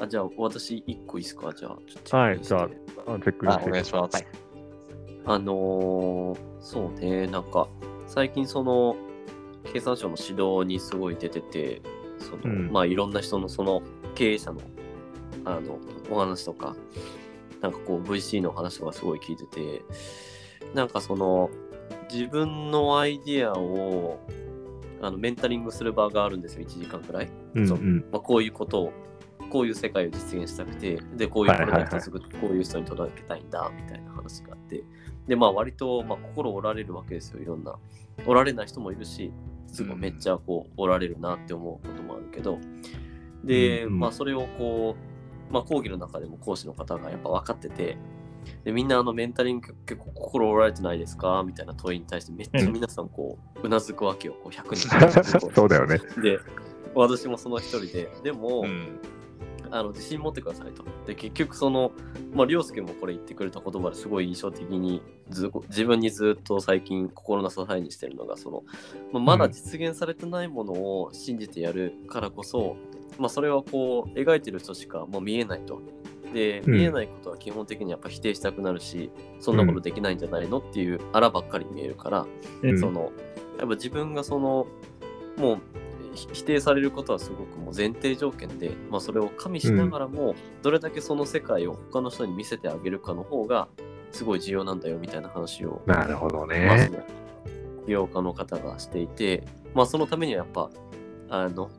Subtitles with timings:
[0.00, 1.52] あ、じゃあ私一個いいですか？
[1.54, 4.14] じゃあ、ちょっとはい、じゃあ、あチェックあ、してお願いします。
[4.14, 4.26] はい
[5.28, 7.68] あのーそうね、なんか、
[8.06, 8.96] 最近その、
[9.72, 11.82] 経産省の指導にすごい出てて、
[12.18, 13.82] その、うんまあいろんな人のその
[14.14, 14.60] 経営者の、
[15.44, 15.78] あの、
[16.10, 16.76] お話とか、
[17.60, 19.82] なんかこう VC の話とかすごい聞いてて、
[20.74, 21.50] なんかその、
[22.12, 24.20] 自分のアイディアを、
[25.02, 27.28] あのメンタリングする場があるんですよ、1時間くらい。
[27.54, 28.04] うん。
[28.12, 28.92] まあ、こういうことを、
[29.56, 34.84] こういう世界を実現したくて、で、こういうプロダクトを作って、こういう人に届けたいんだ、みたいな話があって、
[35.26, 37.74] で、まあ、割と、まあ、心折られるわけですよ、いろんな。
[38.26, 39.32] 折られない人もいるし、
[39.66, 42.58] すごいめっちゃこう、折られるなって思うこともあるけど、
[43.44, 44.94] で、まあ、それをこ
[45.50, 47.96] う、まあ、講義の中でも講師の方がやっぱ分かってて、
[48.62, 55.98] でみんなあのメンタリング結構心折られてないですかみたいな問いに対してめっちゃ皆さんこう、うなずくわけよ、こう100人 そうだよね。
[56.22, 56.38] で、
[56.94, 58.98] 私もその一人で、でも、うん。
[59.70, 60.84] あの自信持ってくださいと。
[61.06, 61.92] で、結局その、
[62.34, 68.64] まあ、りょうすけもこれ言ってくれた言葉ですごい印象的にず自分にずっと最近心の支えにしてるのが、その、
[69.12, 72.76] まあ、まだ実現されてないものを信じてやるからこそ、
[73.18, 75.80] まあ、それはこう、描いてる人しかもう見えないと。
[76.32, 79.10] で、うん見えないことは基本的にやっぱ否定したくなるし、
[79.40, 82.26] そんなことできないんじゃないのっていうあらばっかり見えるから、
[82.62, 83.12] うんその
[83.58, 84.66] やっぱ自分がその
[85.38, 85.85] もうひ
[86.16, 93.68] 否定されることはすごくもう前提条件で、まあ、それを加味しながらも、どれだけその世界を他の人に見せてあげるかの方が
[94.12, 96.90] すごい重要なんだよみたいな話を、なるほどまあ、ね。
[97.86, 99.44] 美容家の方がしていて、
[99.74, 100.70] まあ、そのためにはやっぱ
[101.28, 101.70] あの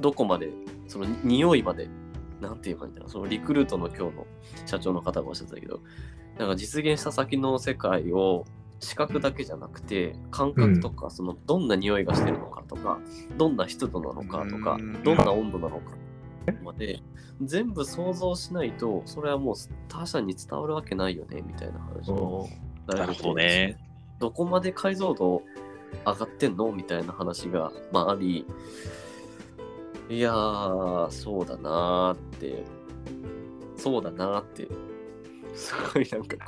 [0.00, 0.50] どこまで
[0.88, 1.88] その匂いまで
[2.40, 4.26] なんていうかみたいなそのリクルートの今日の
[4.66, 5.80] 社長の方がおっしゃってたけど
[6.38, 8.46] なんか実現した先の世界を
[8.80, 12.98] 視覚だけじゃなくて感覚とか、そのどんな匂いがしてるのかとか
[13.36, 15.02] どんな湿度なのかとかうん。
[15.04, 15.92] どんな温度なのか
[16.64, 17.00] まで
[17.42, 19.54] 全部想像しないとそれはもう
[19.88, 22.48] 他者に伝わるわけないよねみたいな話を
[22.86, 23.78] なるほどね。
[24.18, 25.42] どこまで解像度
[26.04, 26.72] 上がってんの？
[26.72, 28.46] みたいな話が、まあ、あり、
[30.08, 32.64] いやー、そうだなーって、
[33.76, 34.68] そうだなーって、
[35.54, 36.36] すごいなんか。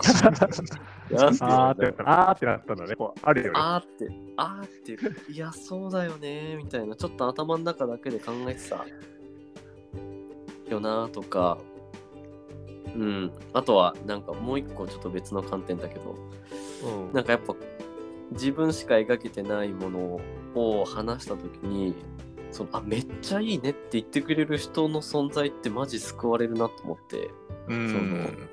[1.40, 1.82] あーって。
[1.82, 2.30] なった。
[2.30, 2.96] あーってなったんだね。
[2.96, 3.52] こうあるよね。
[3.56, 4.68] あーって、あーっ
[5.26, 8.84] て、いや、そうだよねーみたいな、ちょっと頭の中だけで考えてた。
[10.70, 11.58] よなーとか、
[12.94, 16.14] うん、あとはなんかもう一個ちょっと別の観点だけど、
[16.84, 17.12] うん。
[17.12, 17.54] なんかやっぱ
[18.32, 20.20] 自分しか描けてないもの
[20.54, 21.94] を話した時に
[22.50, 27.30] そのあめっちゃいいねって言ってくれる人の存在ってマジ救われるなと思って。
[27.68, 28.48] うん。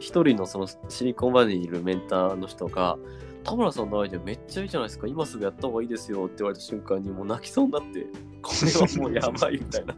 [0.00, 2.98] ひ一人のそのシリコンバレーにいるメンターの人が
[3.44, 5.06] 田村さんのアイデアめっちゃいいじゃないですか？
[5.06, 8.06] 今すぐやった方がいいですよって言われた瞬間にもう泣きそうになって
[8.42, 9.94] これはもうやばいみたいな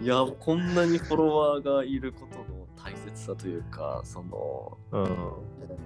[0.00, 5.32] いやこんなにフォロワーがいることの大切さというかそのうん。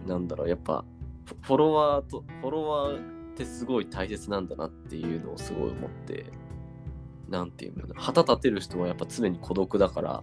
[0.06, 0.84] なんだろう、やっぱ、
[1.24, 3.00] フフォロワーと、フォロワーっ
[3.36, 6.26] てすごい大切なんだなっていうのをすごい思って、
[7.28, 10.22] なんていうの旗立てる人はやっぱ常に孤独だから、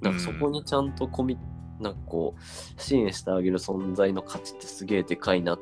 [0.00, 1.36] なんかそこにちゃんとコミ、
[1.80, 5.60] なんかこう、支援してあげる存在の価値ってすげえでかいなっ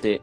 [0.00, 0.22] て、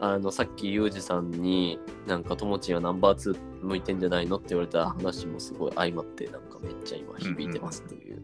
[0.00, 8.22] あの、さっきユージさんに、なんか、ともちんはナンバー2向いてんじゃないのって言われた話もすごい相まって、なんかめっちゃ今響いてますという、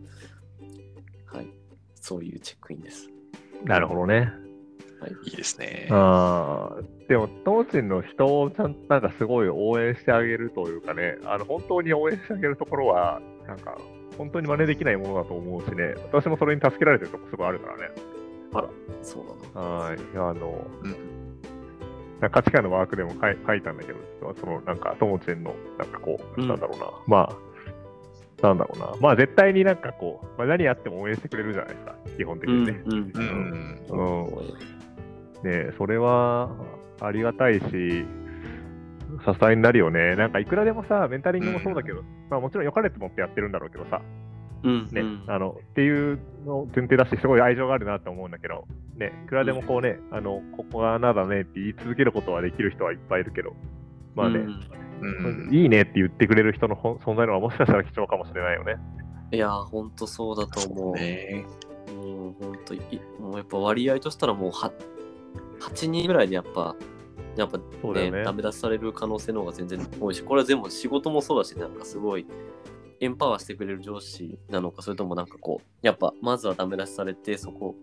[1.27, 1.49] はい、
[1.95, 3.09] そういうチェックインです。
[3.65, 4.33] なるほどね。
[5.01, 5.31] はい。
[5.31, 5.89] いいですね。
[5.91, 13.77] あーでも、当時の人をちゃんとなんかすごい応援してあげるというかね、あの本当に応援してあげるところは、なんか
[14.17, 17.91] 本当に真似できないものだと思うしね、私もそれに助けられてるとこすごいあるからね。
[18.55, 18.69] あら、
[19.03, 19.79] そうなの。
[19.79, 19.99] はい。
[20.15, 20.97] あの、うん
[22.21, 23.99] なんか価値観のワークでも書い書いたんだけど、
[24.41, 27.29] そのなんか、ともちんの、なんかこう、うんなんだろうな、ま
[28.41, 32.81] あ、なんだろうな、まあ絶対になんかこう、まあ、何やっても応援してくれるじゃないですか、基本的にね。
[32.87, 32.93] うん。
[32.93, 34.27] うん。
[34.27, 34.73] うん
[35.43, 36.51] ねそれは
[37.01, 38.07] ありがたいし、
[39.25, 40.17] 支えになるよね。
[40.17, 44.03] なんかいくらでもさ、メンタリングもそうだけど、まあもちろん良かれと思ってやってるんだろうけどさ、
[44.65, 44.89] うん。
[44.91, 48.67] ね、うんあの、っていうのを前提だし、すごい愛情があるなと思うんだけど、
[48.97, 53.55] ね、いくらでもこうね、あの、ここが穴だねって言い続けることはできる人はいっぱいいるけど、
[54.15, 54.41] まあね、
[55.01, 55.49] うん。
[55.51, 58.77] いいねって言ってくれる人の存在の方がもしかしたら貴重かもしれないよね。
[59.33, 60.95] いやー、ほんとそうだと思う。
[60.95, 61.45] ね
[61.93, 62.81] もうほんとい、
[63.19, 64.73] もうやっぱ割合としたらもうは
[65.61, 66.77] 8人ぐらいでやっぱ、
[67.37, 72.27] やっぱねねダメ出しされる可能性の方が全然多いし、これは全部仕事もそうだし、なんかすごい
[73.01, 77.75] エンパワーしてくれる上司なのか、それともなんかこう、やっぱまずはダメ出しされて、そこ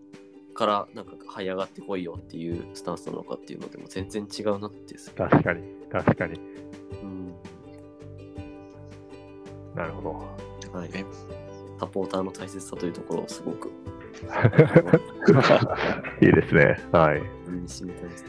[0.54, 6.40] からなんか這い上がってこいよっていうスタンスなのかっていうのでも全然違うなって確かに、確かに。
[7.04, 7.34] うん
[9.76, 10.10] なるほど。
[10.78, 11.06] はいね。
[11.80, 13.70] サポーターの大切さというところをすごく
[16.22, 16.78] いいですね。
[16.92, 17.22] はい。
[17.48, 18.26] 身に染みたいです。